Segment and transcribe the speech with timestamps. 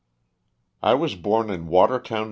[0.83, 2.19] T WAS born in Watertown, N.